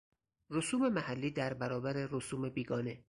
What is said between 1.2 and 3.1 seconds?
در برابر رسوم بیگانه